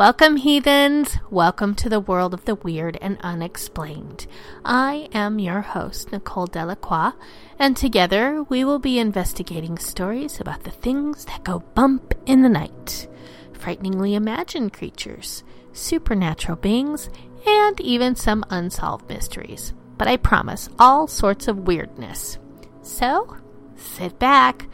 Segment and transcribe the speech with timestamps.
[0.00, 1.18] Welcome, heathens!
[1.28, 4.26] Welcome to the world of the weird and unexplained.
[4.64, 7.12] I am your host, Nicole Delacroix,
[7.58, 12.48] and together we will be investigating stories about the things that go bump in the
[12.48, 13.08] night,
[13.52, 17.10] frighteningly imagined creatures, supernatural beings,
[17.46, 19.74] and even some unsolved mysteries.
[19.98, 22.38] But I promise all sorts of weirdness.
[22.80, 23.36] So,
[23.76, 24.66] sit back,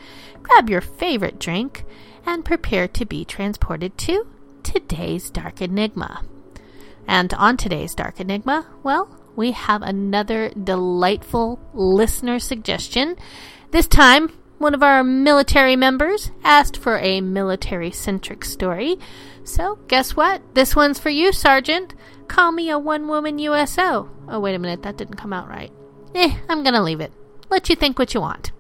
[0.45, 1.85] grab your favorite drink,
[2.25, 4.25] and prepare to be transported to
[4.67, 6.23] today's Dark Enigma.
[7.07, 13.17] And on today's Dark Enigma, well, we have another delightful listener suggestion.
[13.71, 18.97] This time, one of our military members asked for a military centric story.
[19.45, 20.43] So, guess what?
[20.55, 21.95] This one's for you, Sergeant.
[22.27, 24.11] Call me a one woman USO.
[24.29, 25.73] Oh, wait a minute, that didn't come out right.
[26.15, 27.13] Eh, I'm gonna leave it.
[27.51, 28.51] Let you think what you want.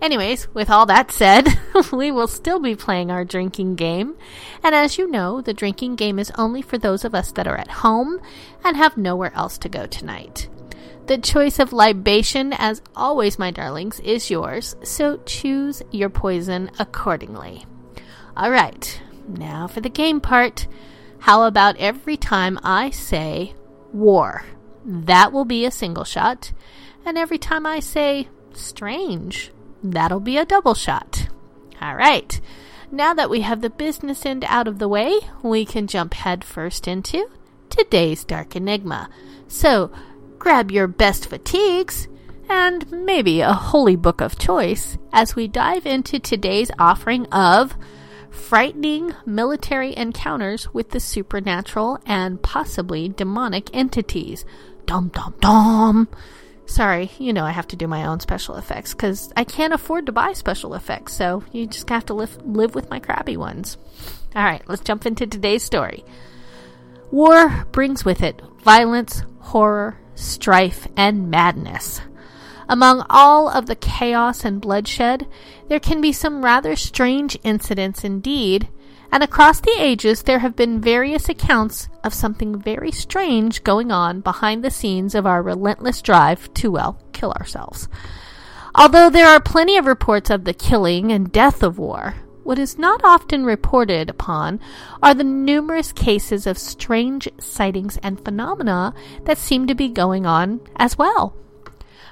[0.00, 1.48] Anyways, with all that said,
[1.92, 4.16] we will still be playing our drinking game.
[4.62, 7.56] And as you know, the drinking game is only for those of us that are
[7.56, 8.20] at home
[8.64, 10.48] and have nowhere else to go tonight.
[11.06, 17.64] The choice of libation, as always, my darlings, is yours, so choose your poison accordingly.
[18.36, 20.66] All right, now for the game part.
[21.20, 23.54] How about every time I say
[23.92, 24.44] war?
[24.84, 26.52] That will be a single shot.
[27.04, 31.28] And every time I say strange, That'll be a double shot.
[31.80, 32.40] All right.
[32.90, 36.86] Now that we have the business end out of the way, we can jump headfirst
[36.86, 37.28] into
[37.68, 39.08] today's Dark Enigma.
[39.48, 39.90] So,
[40.38, 42.08] grab your best fatigues
[42.48, 47.74] and maybe a holy book of choice as we dive into today's offering of
[48.30, 54.44] frightening military encounters with the supernatural and possibly demonic entities.
[54.86, 56.08] Dum dum dum.
[56.66, 60.06] Sorry, you know I have to do my own special effects because I can't afford
[60.06, 63.78] to buy special effects, so you just have to live, live with my crappy ones.
[64.34, 66.04] Alright, let's jump into today's story.
[67.10, 72.00] War brings with it violence, horror, strife, and madness.
[72.68, 75.26] Among all of the chaos and bloodshed,
[75.68, 78.68] there can be some rather strange incidents indeed,
[79.12, 84.20] and across the ages there have been various accounts of something very strange going on
[84.20, 87.88] behind the scenes of our relentless drive to, well, kill ourselves.
[88.74, 92.78] Although there are plenty of reports of the killing and death of war, what is
[92.78, 94.60] not often reported upon
[95.02, 98.92] are the numerous cases of strange sightings and phenomena
[99.24, 101.34] that seem to be going on as well.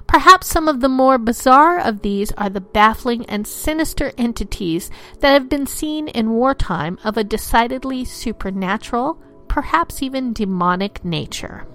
[0.07, 4.91] Perhaps some of the more bizarre of these are the baffling and sinister entities
[5.21, 11.67] that have been seen in wartime of a decidedly supernatural, perhaps even demonic nature.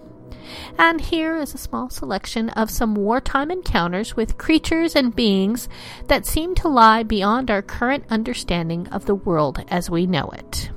[0.77, 5.69] And here is a small selection of some wartime encounters with creatures and beings
[6.07, 10.71] that seem to lie beyond our current understanding of the world as we know it.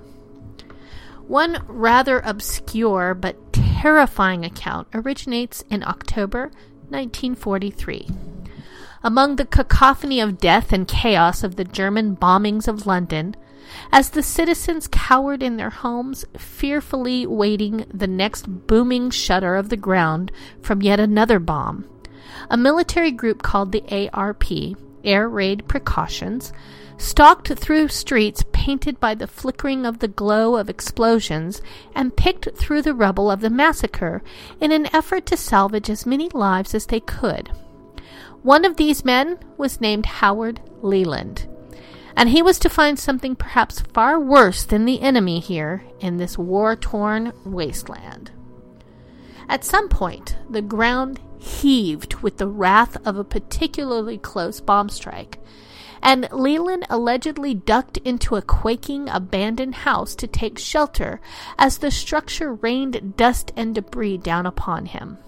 [1.26, 6.50] One rather obscure but terrifying account originates in October
[6.92, 8.08] 1943.
[9.02, 13.34] Among the cacophony of death and chaos of the German bombings of London,
[13.90, 19.76] as the citizens cowered in their homes, fearfully waiting the next booming shudder of the
[19.76, 20.30] ground
[20.60, 21.84] from yet another bomb,
[22.50, 24.44] a military group called the ARP,
[25.04, 26.52] Air Raid Precautions,
[27.02, 31.60] stalked through streets painted by the flickering of the glow of explosions
[31.94, 34.22] and picked through the rubble of the massacre
[34.60, 37.50] in an effort to salvage as many lives as they could.
[38.43, 41.49] One of these men was named Howard Leland,
[42.16, 46.38] and he was to find something perhaps far worse than the enemy here in this
[46.38, 48.31] war torn wasteland.
[49.48, 55.38] At some point, the ground heaved with the wrath of a particularly close bomb strike,
[56.02, 61.20] and Leland allegedly ducked into a quaking abandoned house to take shelter
[61.58, 65.19] as the structure rained dust and debris down upon him.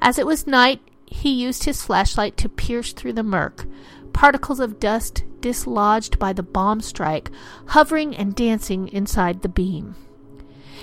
[0.00, 3.66] As it was night, he used his flashlight to pierce through the murk,
[4.12, 7.30] particles of dust dislodged by the bomb strike
[7.66, 9.94] hovering and dancing inside the beam.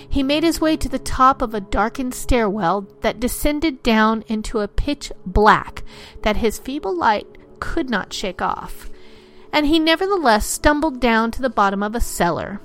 [0.08, 4.60] He made his way to the top of a darkened stairwell that descended down into
[4.60, 5.84] a pitch black
[6.22, 7.28] that his feeble light
[7.64, 8.90] could not shake off,
[9.54, 12.60] and he nevertheless stumbled down to the bottom of a cellar,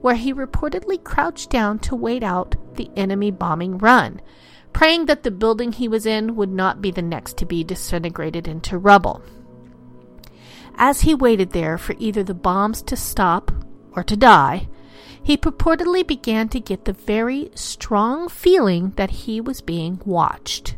[0.00, 4.18] where he reportedly crouched down to wait out the enemy bombing run,
[4.72, 8.48] praying that the building he was in would not be the next to be disintegrated
[8.48, 9.20] into rubble.
[10.76, 13.52] As he waited there for either the bombs to stop
[13.92, 14.70] or to die,
[15.22, 20.76] he purportedly began to get the very strong feeling that he was being watched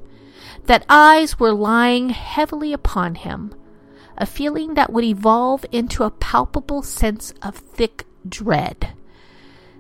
[0.65, 3.55] that eyes were lying heavily upon him,
[4.17, 8.95] a feeling that would evolve into a palpable sense of thick dread.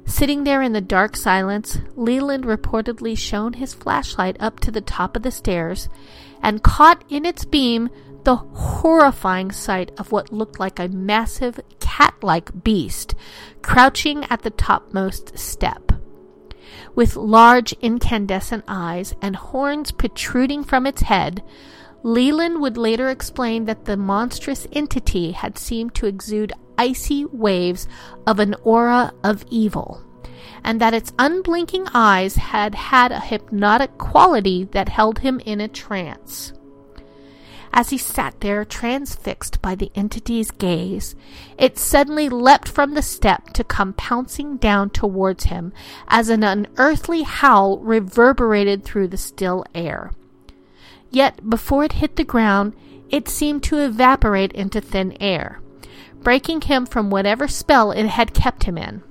[0.04, 5.16] Sitting there in the dark silence, Leland reportedly shone his flashlight up to the top
[5.16, 5.88] of the stairs
[6.42, 7.88] and caught in its beam
[8.24, 13.14] the horrifying sight of what looked like a massive cat like beast
[13.62, 15.91] crouching at the topmost step
[16.94, 21.42] with large incandescent eyes and horns protruding from its head,
[22.02, 27.86] Leland would later explain that the monstrous entity had seemed to exude icy waves
[28.26, 30.02] of an aura of evil,
[30.64, 35.68] and that its unblinking eyes had had a hypnotic quality that held him in a
[35.68, 36.52] trance.
[37.74, 41.14] As he sat there, transfixed by the entity's gaze,
[41.56, 45.72] it suddenly leapt from the step to come pouncing down towards him
[46.06, 50.12] as an unearthly howl reverberated through the still air.
[51.10, 52.74] Yet before it hit the ground,
[53.08, 55.60] it seemed to evaporate into thin air,
[56.22, 59.02] breaking him from whatever spell it had kept him in.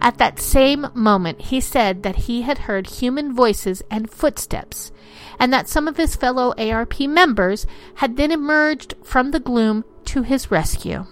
[0.00, 4.92] At that same moment, he said that he had heard human voices and footsteps,
[5.38, 7.66] and that some of his fellow ARP members
[7.96, 11.06] had then emerged from the gloom to his rescue.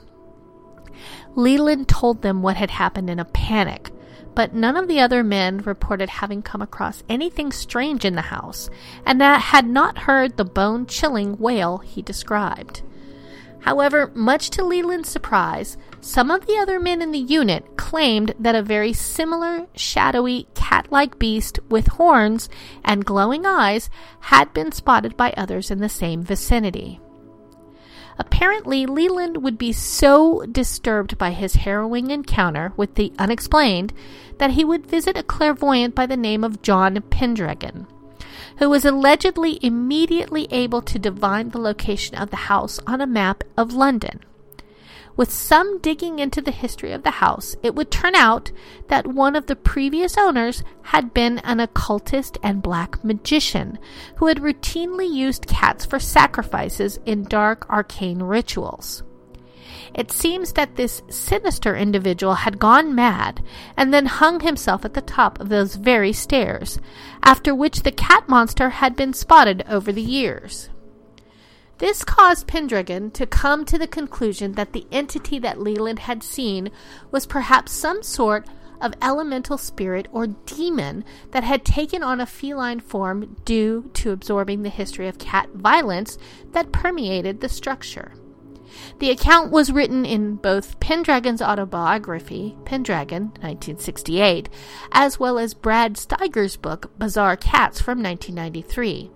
[1.34, 3.90] Leland told them what had happened in a panic,
[4.34, 8.70] but none of the other men reported having come across anything strange in the house,
[9.04, 12.82] and that had not heard the bone chilling wail he described.
[13.60, 18.54] However, much to Leland's surprise, some of the other men in the unit claimed that
[18.54, 22.48] a very similar, shadowy, cat like beast with horns
[22.84, 23.90] and glowing eyes
[24.20, 27.00] had been spotted by others in the same vicinity.
[28.18, 33.92] Apparently, Leland would be so disturbed by his harrowing encounter with the unexplained
[34.38, 37.86] that he would visit a clairvoyant by the name of John Pendragon
[38.58, 43.44] who was allegedly immediately able to divine the location of the house on a map
[43.56, 44.20] of London.
[45.18, 48.52] With some digging into the history of the house, it would turn out
[48.86, 53.80] that one of the previous owners had been an occultist and black magician
[54.18, 59.02] who had routinely used cats for sacrifices in dark arcane rituals.
[59.92, 63.42] It seems that this sinister individual had gone mad
[63.76, 66.78] and then hung himself at the top of those very stairs,
[67.24, 70.68] after which the cat monster had been spotted over the years.
[71.78, 76.70] This caused Pendragon to come to the conclusion that the entity that Leland had seen
[77.12, 78.48] was perhaps some sort
[78.80, 84.62] of elemental spirit or demon that had taken on a feline form due to absorbing
[84.62, 86.18] the history of cat violence
[86.52, 88.12] that permeated the structure.
[88.98, 94.48] The account was written in both Pendragon's autobiography, Pendragon, 1968,
[94.92, 99.10] as well as Brad Steiger's book, Bizarre Cats, from 1993,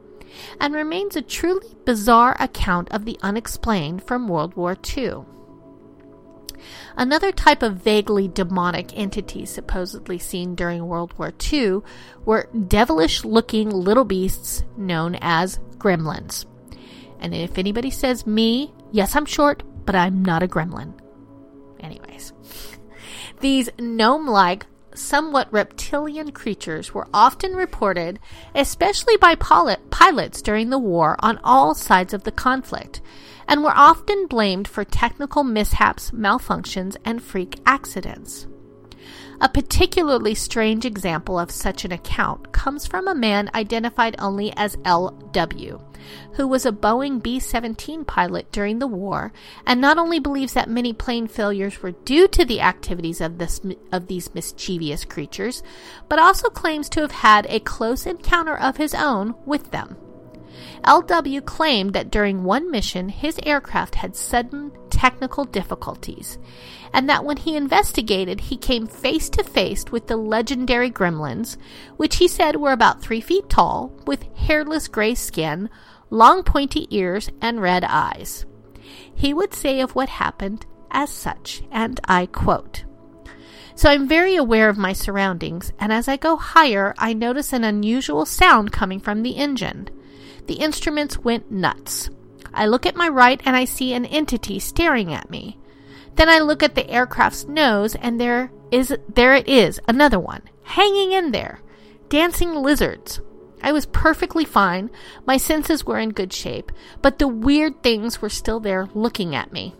[0.60, 5.24] and remains a truly bizarre account of the unexplained from World War II.
[6.96, 11.80] Another type of vaguely demonic entity supposedly seen during World War II
[12.24, 16.46] were devilish looking little beasts known as gremlins.
[17.18, 20.94] And if anybody says me, yes, I'm short, but I'm not a gremlin.
[21.80, 22.32] Anyways,
[23.40, 28.18] these gnome like, somewhat reptilian creatures were often reported,
[28.54, 33.00] especially by pilots during the war on all sides of the conflict,
[33.46, 38.46] and were often blamed for technical mishaps, malfunctions, and freak accidents.
[39.40, 44.76] A particularly strange example of such an account comes from a man identified only as
[44.84, 45.80] L.W.,
[46.34, 49.32] who was a Boeing B 17 pilot during the war
[49.66, 53.60] and not only believes that many plane failures were due to the activities of, this,
[53.90, 55.62] of these mischievous creatures,
[56.08, 59.96] but also claims to have had a close encounter of his own with them.
[60.84, 66.38] LW claimed that during one mission his aircraft had sudden technical difficulties
[66.92, 71.56] and that when he investigated, he came face to face with the legendary gremlins,
[71.96, 75.70] which he said were about three feet tall, with hairless gray skin,
[76.10, 78.44] long pointy ears, and red eyes.
[79.14, 82.84] He would say of what happened as such, and I quote,
[83.74, 87.64] so I'm very aware of my surroundings, and as I go higher, I notice an
[87.64, 89.88] unusual sound coming from the engine.
[90.46, 92.10] The instruments went nuts.
[92.52, 95.58] I look at my right and I see an entity staring at me.
[96.16, 100.42] Then I look at the aircraft's nose and there is there it is, another one,
[100.64, 101.60] hanging in there.
[102.08, 103.20] Dancing lizards.
[103.62, 104.90] I was perfectly fine.
[105.24, 109.52] My senses were in good shape, but the weird things were still there looking at
[109.52, 109.74] me.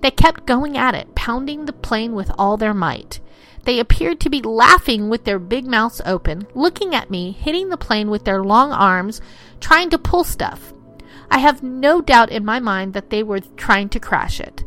[0.00, 3.20] They kept going at it, pounding the plane with all their might.
[3.64, 7.76] They appeared to be laughing with their big mouths open, looking at me, hitting the
[7.76, 9.20] plane with their long arms,
[9.60, 10.72] trying to pull stuff.
[11.30, 14.64] I have no doubt in my mind that they were trying to crash it.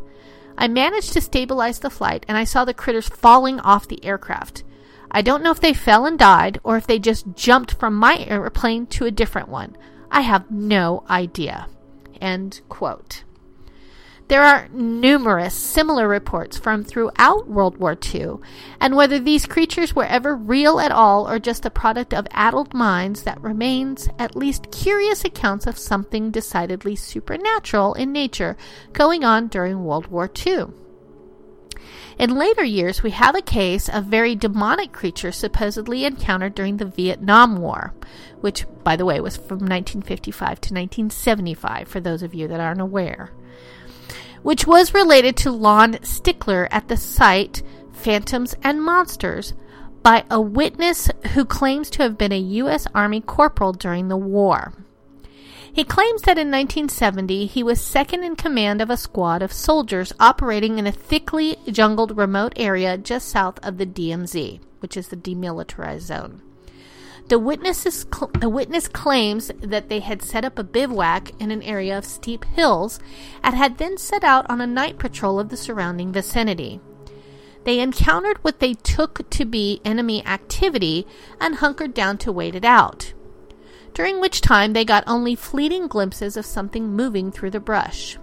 [0.56, 4.62] I managed to stabilize the flight and I saw the critters falling off the aircraft.
[5.10, 8.18] I don't know if they fell and died or if they just jumped from my
[8.18, 9.76] airplane to a different one.
[10.10, 11.66] I have no idea.
[12.20, 13.23] End quote.
[14.28, 18.36] There are numerous similar reports from throughout World War II,
[18.80, 22.72] and whether these creatures were ever real at all or just a product of addled
[22.72, 28.56] minds, that remains at least curious accounts of something decidedly supernatural in nature
[28.94, 30.68] going on during World War II.
[32.18, 36.86] In later years, we have a case of very demonic creatures supposedly encountered during the
[36.86, 37.92] Vietnam War,
[38.40, 42.80] which, by the way, was from 1955 to 1975, for those of you that aren't
[42.80, 43.30] aware
[44.44, 49.54] which was related to Lon Strickler at the site Phantoms and Monsters
[50.02, 52.86] by a witness who claims to have been a U.S.
[52.94, 54.74] Army corporal during the war.
[55.72, 60.12] He claims that in 1970 he was second in command of a squad of soldiers
[60.20, 65.16] operating in a thickly jungled remote area just south of the DMZ, which is the
[65.16, 66.42] demilitarized zone.
[67.28, 71.62] The, witnesses cl- the witness claims that they had set up a bivouac in an
[71.62, 73.00] area of steep hills
[73.42, 76.80] and had then set out on a night patrol of the surrounding vicinity.
[77.64, 81.06] They encountered what they took to be enemy activity
[81.40, 83.14] and hunkered down to wait it out,
[83.94, 88.18] during which time they got only fleeting glimpses of something moving through the brush.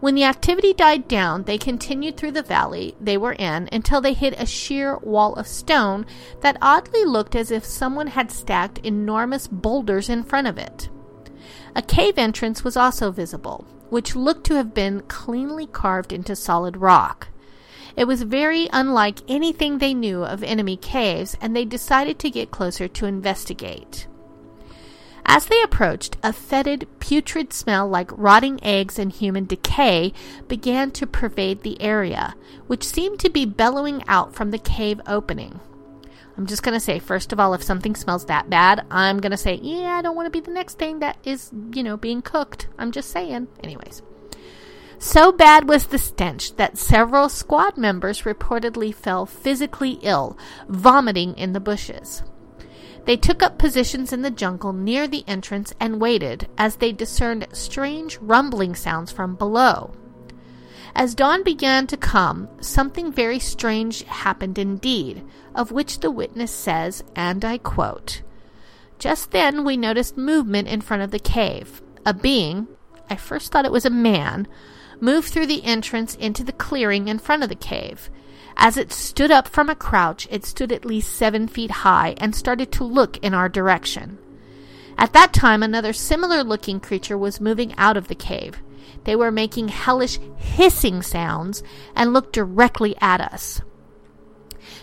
[0.00, 4.12] When the activity died down, they continued through the valley they were in until they
[4.12, 6.06] hit a sheer wall of stone
[6.40, 10.88] that oddly looked as if someone had stacked enormous boulders in front of it.
[11.74, 16.76] A cave entrance was also visible, which looked to have been cleanly carved into solid
[16.76, 17.28] rock.
[17.96, 22.50] It was very unlike anything they knew of enemy caves, and they decided to get
[22.50, 24.06] closer to investigate.
[25.28, 30.12] As they approached, a fetid, putrid smell like rotting eggs and human decay
[30.46, 32.36] began to pervade the area,
[32.68, 35.58] which seemed to be bellowing out from the cave opening.
[36.36, 39.32] I'm just going to say, first of all, if something smells that bad, I'm going
[39.32, 41.96] to say, yeah, I don't want to be the next thing that is, you know,
[41.96, 42.68] being cooked.
[42.78, 43.48] I'm just saying.
[43.64, 44.02] Anyways.
[44.98, 51.52] So bad was the stench that several squad members reportedly fell physically ill, vomiting in
[51.52, 52.22] the bushes.
[53.06, 57.46] They took up positions in the jungle near the entrance and waited as they discerned
[57.52, 59.94] strange rumbling sounds from below.
[60.92, 67.04] As dawn began to come, something very strange happened indeed, of which the witness says,
[67.14, 68.22] and I quote
[68.98, 71.82] Just then we noticed movement in front of the cave.
[72.04, 72.66] A being,
[73.08, 74.48] I first thought it was a man,
[74.98, 78.10] moved through the entrance into the clearing in front of the cave.
[78.56, 82.34] As it stood up from a crouch, it stood at least seven feet high and
[82.34, 84.18] started to look in our direction.
[84.98, 88.62] At that time, another similar looking creature was moving out of the cave.
[89.04, 91.62] They were making hellish hissing sounds
[91.94, 93.60] and looked directly at us.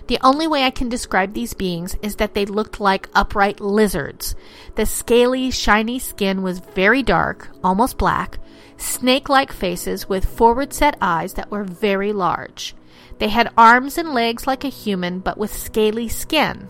[0.07, 4.35] The only way I can describe these beings is that they looked like upright lizards.
[4.75, 8.37] The scaly, shiny skin was very dark, almost black,
[8.77, 12.75] snake like faces with forward set eyes that were very large.
[13.23, 16.67] They had arms and legs like a human, but with scaly skin.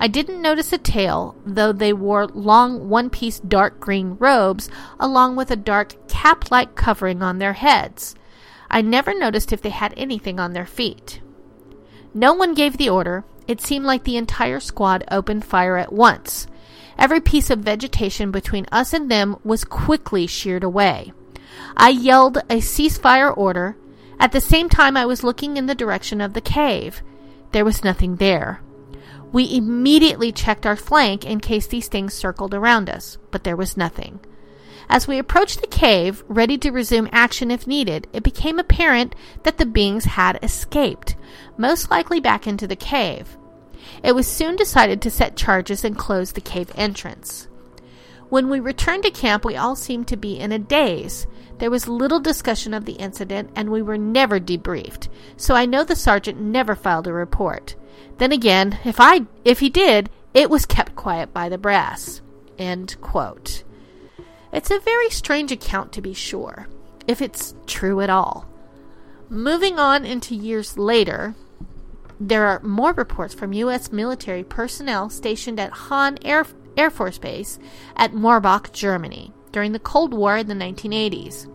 [0.00, 5.36] I didn't notice a tail, though they wore long one piece dark green robes along
[5.36, 8.16] with a dark cap like covering on their heads.
[8.68, 11.20] I never noticed if they had anything on their feet.
[12.12, 13.24] No one gave the order.
[13.46, 16.48] It seemed like the entire squad opened fire at once.
[16.98, 21.12] Every piece of vegetation between us and them was quickly sheared away.
[21.76, 23.76] I yelled a ceasefire order.
[24.18, 27.02] At the same time, I was looking in the direction of the cave.
[27.52, 28.60] There was nothing there.
[29.32, 33.76] We immediately checked our flank in case these things circled around us, but there was
[33.76, 34.20] nothing.
[34.88, 39.58] As we approached the cave, ready to resume action if needed, it became apparent that
[39.58, 41.16] the beings had escaped,
[41.56, 43.36] most likely back into the cave.
[44.02, 47.48] It was soon decided to set charges and close the cave entrance.
[48.28, 51.26] When we returned to camp, we all seemed to be in a daze.
[51.58, 55.84] There was little discussion of the incident, and we were never debriefed, so I know
[55.84, 57.76] the sergeant never filed a report.
[58.18, 62.20] Then again, if I if he did, it was kept quiet by the brass.
[62.58, 63.64] End quote.
[64.52, 66.68] It's a very strange account to be sure,
[67.06, 68.46] if it's true at all.
[69.28, 71.34] Moving on into years later,
[72.20, 73.92] there are more reports from U.S.
[73.92, 76.46] military personnel stationed at Hahn Air,
[76.76, 77.58] Air Force Base
[77.96, 81.50] at Morbach, Germany, during the Cold War in the 1980s.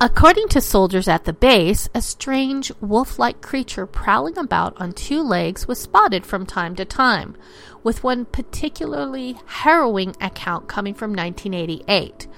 [0.00, 5.20] According to soldiers at the base, a strange wolf like creature prowling about on two
[5.20, 7.36] legs was spotted from time to time,
[7.82, 12.28] with one particularly harrowing account coming from 1988.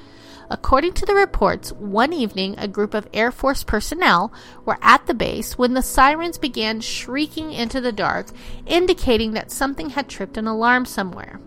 [0.51, 4.33] According to the reports, one evening a group of Air Force personnel
[4.65, 8.27] were at the base when the sirens began shrieking into the dark,
[8.67, 11.39] indicating that something had tripped an alarm somewhere.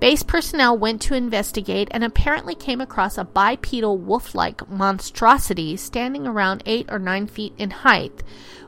[0.00, 6.24] Base personnel went to investigate and apparently came across a bipedal wolf like monstrosity standing
[6.24, 8.22] around eight or nine feet in height,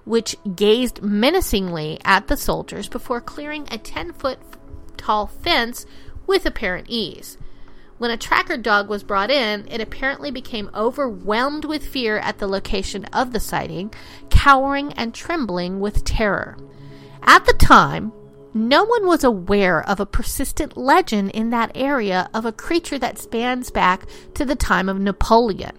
[0.05, 4.41] which gazed menacingly at the soldiers before clearing a 10 foot
[4.97, 5.87] tall fence
[6.27, 7.39] with apparent ease.
[7.99, 12.49] When a tracker dog was brought in, it apparently became overwhelmed with fear at the
[12.49, 13.93] location of the sighting,
[14.31, 16.57] cowering and trembling with terror.
[17.23, 18.13] At the time,
[18.53, 23.19] no one was aware of a persistent legend in that area of a creature that
[23.19, 25.77] spans back to the time of Napoleon.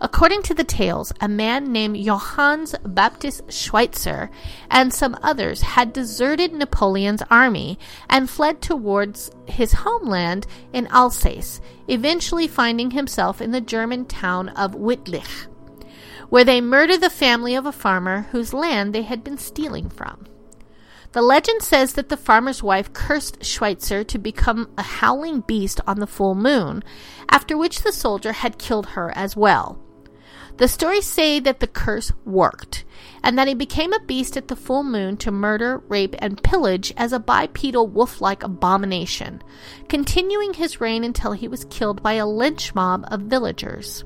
[0.00, 4.30] According to the tales, a man named Johannes Baptist Schweitzer
[4.70, 12.46] and some others had deserted Napoleon's army and fled towards his homeland in Alsace, eventually
[12.46, 15.46] finding himself in the German town of Wittlich,
[16.28, 20.26] where they murdered the family of a farmer whose land they had been stealing from.
[21.14, 26.00] The legend says that the farmer's wife cursed Schweitzer to become a howling beast on
[26.00, 26.82] the full moon,
[27.28, 29.78] after which the soldier had killed her as well.
[30.56, 32.84] The stories say that the curse worked,
[33.22, 36.92] and that he became a beast at the full moon to murder, rape, and pillage
[36.96, 39.40] as a bipedal wolf like abomination,
[39.88, 44.04] continuing his reign until he was killed by a lynch mob of villagers.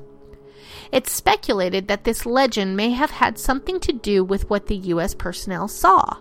[0.91, 5.13] It's speculated that this legend may have had something to do with what the U.S.
[5.13, 6.17] personnel saw,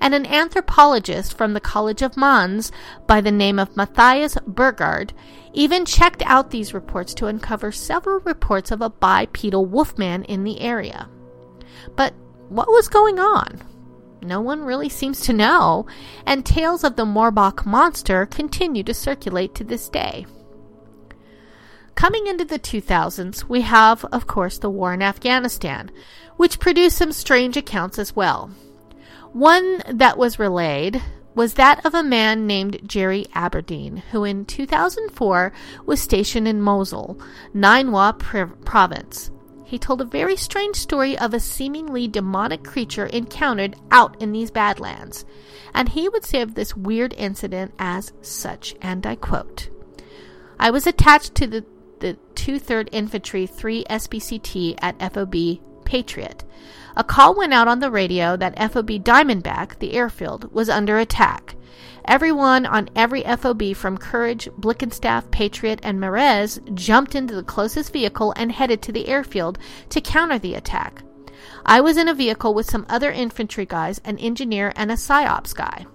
[0.00, 2.70] and an anthropologist from the College of Mons
[3.06, 5.14] by the name of Matthias Burgard
[5.52, 10.60] even checked out these reports to uncover several reports of a bipedal wolfman in the
[10.60, 11.08] area.
[11.96, 12.14] But
[12.48, 13.62] what was going on?
[14.22, 15.86] No one really seems to know,
[16.26, 20.26] and tales of the Morbach monster continue to circulate to this day.
[21.94, 25.90] Coming into the 2000s, we have, of course, the war in Afghanistan,
[26.36, 28.50] which produced some strange accounts as well.
[29.32, 31.02] One that was relayed
[31.34, 35.52] was that of a man named Jerry Aberdeen, who in 2004
[35.86, 37.20] was stationed in Mosul,
[37.54, 38.18] Ninwa
[38.64, 39.30] province.
[39.64, 44.50] He told a very strange story of a seemingly demonic creature encountered out in these
[44.50, 45.24] badlands,
[45.72, 49.68] and he would say of this weird incident as such, and I quote
[50.58, 51.64] I was attached to the
[52.00, 52.60] the 2
[52.92, 56.44] Infantry 3 SBCT at FOB Patriot.
[56.96, 61.54] A call went out on the radio that FOB Diamondback, the airfield, was under attack.
[62.04, 68.32] Everyone on every FOB from Courage, Blickenstaff, Patriot, and Marez jumped into the closest vehicle
[68.36, 69.58] and headed to the airfield
[69.90, 71.02] to counter the attack.
[71.64, 75.54] I was in a vehicle with some other infantry guys, an engineer, and a PSYOPS
[75.54, 75.86] guy.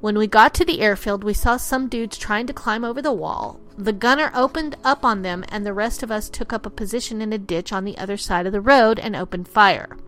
[0.00, 3.12] When we got to the airfield, we saw some dudes trying to climb over the
[3.12, 3.60] wall.
[3.76, 7.20] The gunner opened up on them, and the rest of us took up a position
[7.20, 9.98] in a ditch on the other side of the road and opened fire.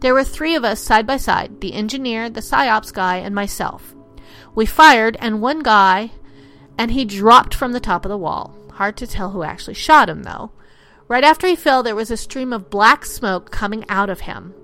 [0.00, 3.94] There were three of us side by side the engineer, the PSYOPS guy, and myself.
[4.56, 6.10] We fired, and one guy,
[6.76, 8.56] and he dropped from the top of the wall.
[8.72, 10.50] Hard to tell who actually shot him, though.
[11.06, 14.54] Right after he fell, there was a stream of black smoke coming out of him.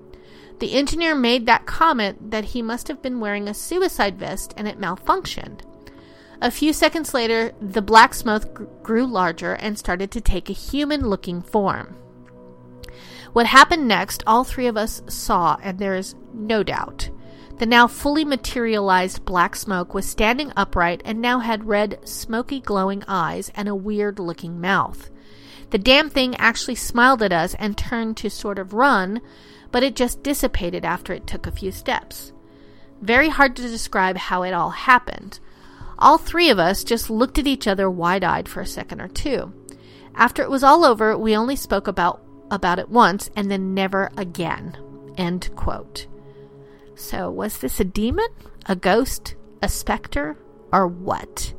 [0.59, 4.67] The engineer made that comment that he must have been wearing a suicide vest and
[4.67, 5.61] it malfunctioned.
[6.41, 11.09] A few seconds later, the black smoke grew larger and started to take a human
[11.09, 11.95] looking form.
[13.33, 17.09] What happened next, all three of us saw, and there is no doubt.
[17.59, 23.03] The now fully materialized black smoke was standing upright and now had red, smoky, glowing
[23.05, 25.11] eyes and a weird looking mouth.
[25.71, 29.21] The damn thing actually smiled at us and turned to sort of run,
[29.71, 32.31] but it just dissipated after it took a few steps.
[33.01, 35.39] Very hard to describe how it all happened.
[35.97, 39.07] All three of us just looked at each other wide eyed for a second or
[39.07, 39.53] two.
[40.15, 44.11] After it was all over, we only spoke about about it once and then never
[44.17, 44.75] again.
[45.17, 46.07] End quote.
[46.95, 48.27] So, was this a demon,
[48.65, 50.37] a ghost, a specter,
[50.71, 51.53] or what?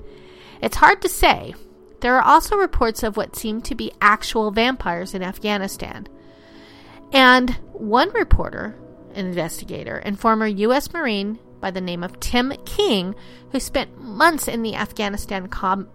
[0.61, 1.55] It's hard to say.
[2.01, 6.09] There are also reports of what seem to be actual vampires in Afghanistan.
[7.13, 8.77] And one reporter,
[9.15, 10.93] an investigator, and former U.S.
[10.93, 13.15] Marine by the name of Tim King,
[13.53, 15.89] who spent months in the Afghanistan com-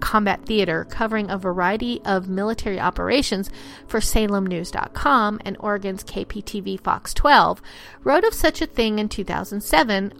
[0.00, 3.50] combat theater covering a variety of military operations
[3.86, 7.62] for SalemNews.com and Oregon's KPTV Fox 12,
[8.02, 10.12] wrote of such a thing in 2007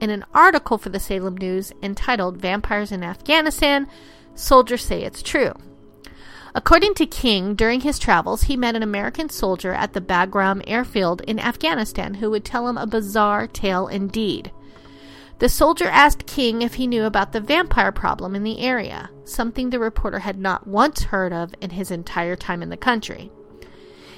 [0.00, 3.86] in an article for the Salem News entitled Vampires in Afghanistan
[4.34, 5.52] Soldiers Say It's True.
[6.54, 11.20] According to King, during his travels, he met an American soldier at the Bagram airfield
[11.22, 14.50] in Afghanistan who would tell him a bizarre tale indeed.
[15.38, 19.70] The soldier asked King if he knew about the vampire problem in the area, something
[19.70, 23.30] the reporter had not once heard of in his entire time in the country.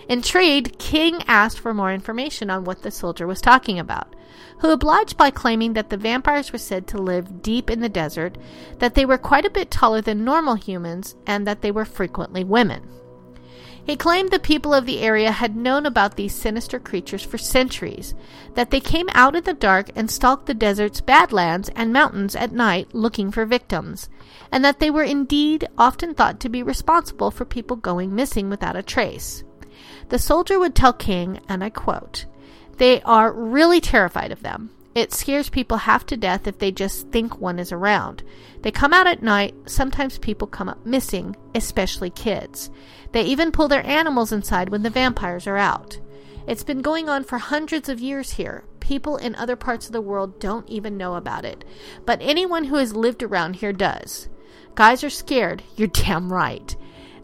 [0.08, 4.14] Intrigued, King asked for more information on what the soldier was talking about,
[4.58, 8.36] who obliged by claiming that the vampires were said to live deep in the desert,
[8.78, 12.44] that they were quite a bit taller than normal humans, and that they were frequently
[12.44, 12.88] women.
[13.84, 18.14] He claimed the people of the area had known about these sinister creatures for centuries,
[18.54, 22.52] that they came out in the dark and stalked the desert's badlands and mountains at
[22.52, 24.08] night looking for victims,
[24.52, 28.76] and that they were indeed often thought to be responsible for people going missing without
[28.76, 29.42] a trace.
[30.08, 32.26] The soldier would tell King, and I quote,
[32.78, 34.70] They are really terrified of them.
[34.94, 38.22] It scares people half to death if they just think one is around.
[38.60, 39.54] They come out at night.
[39.64, 42.70] Sometimes people come up missing, especially kids.
[43.12, 45.98] They even pull their animals inside when the vampires are out.
[46.46, 48.64] It's been going on for hundreds of years here.
[48.80, 51.64] People in other parts of the world don't even know about it.
[52.04, 54.28] But anyone who has lived around here does.
[54.74, 55.62] Guys are scared.
[55.76, 56.76] You're damn right.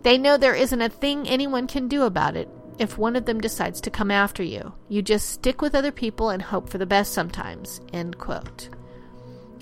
[0.02, 3.40] They know there isn't a thing anyone can do about it if one of them
[3.40, 4.72] decides to come after you.
[4.88, 7.80] You just stick with other people and hope for the best sometimes.
[7.92, 8.68] End quote.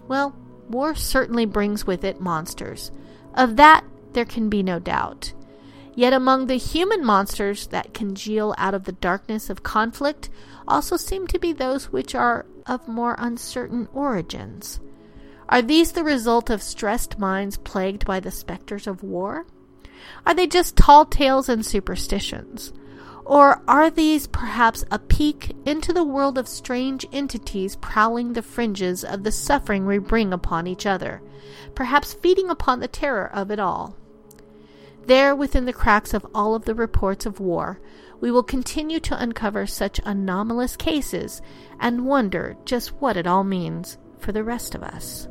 [0.07, 0.37] Well,
[0.69, 2.91] war certainly brings with it monsters.
[3.35, 5.33] Of that, there can be no doubt.
[5.95, 10.29] Yet among the human monsters that congeal out of the darkness of conflict
[10.69, 14.79] also seem to be those which are of more uncertain origins.
[15.49, 19.47] Are these the result of stressed minds plagued by the specters of war?
[20.25, 22.73] Are they just tall tales and superstitions?
[23.25, 29.05] Or are these perhaps a peek into the world of strange entities prowling the fringes
[29.05, 31.23] of the suffering we bring upon each other,
[31.75, 33.97] perhaps feeding upon the terror of it all?
[35.07, 37.81] There, within the cracks of all of the reports of war,
[38.21, 41.43] we will continue to uncover such anomalous cases
[41.79, 45.29] and wonder just what it all means for the rest of us.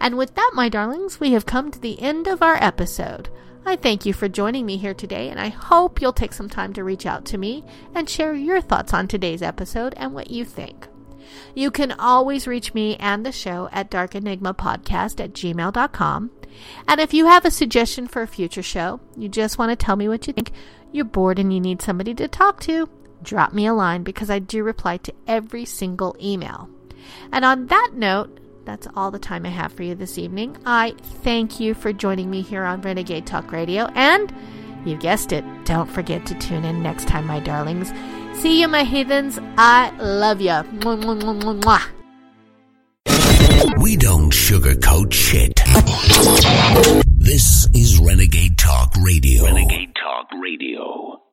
[0.00, 3.30] And with that, my darlings, we have come to the end of our episode.
[3.64, 6.72] I thank you for joining me here today, and I hope you'll take some time
[6.72, 10.44] to reach out to me and share your thoughts on today's episode and what you
[10.44, 10.88] think.
[11.54, 16.30] You can always reach me and the show at darkenigmapodcast at gmail.com.
[16.88, 19.96] And if you have a suggestion for a future show, you just want to tell
[19.96, 20.50] me what you think,
[20.90, 22.88] you're bored and you need somebody to talk to,
[23.22, 26.68] drop me a line because I do reply to every single email.
[27.30, 30.56] And on that note, that's all the time I have for you this evening.
[30.64, 33.86] I thank you for joining me here on Renegade Talk Radio.
[33.94, 34.32] And
[34.84, 37.92] you guessed it, don't forget to tune in next time, my darlings.
[38.40, 39.38] See you, my heathens.
[39.56, 40.62] I love you.
[43.80, 45.60] We don't sugarcoat shit.
[47.18, 49.44] This is Renegade Talk Radio.
[49.44, 51.01] Renegade Talk Radio.